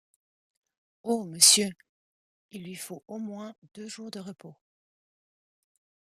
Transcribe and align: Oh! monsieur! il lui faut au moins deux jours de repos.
Oh! 1.03 1.25
monsieur! 1.25 1.69
il 2.49 2.63
lui 2.63 2.73
faut 2.73 3.03
au 3.07 3.19
moins 3.19 3.53
deux 3.75 3.87
jours 3.87 4.09
de 4.09 4.19
repos. 4.19 4.55